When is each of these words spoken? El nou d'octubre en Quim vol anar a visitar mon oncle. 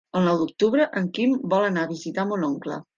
El 0.19 0.23
nou 0.27 0.39
d'octubre 0.39 0.87
en 1.03 1.11
Quim 1.19 1.37
vol 1.55 1.69
anar 1.69 1.87
a 1.87 1.95
visitar 1.95 2.31
mon 2.35 2.53
oncle. 2.55 2.85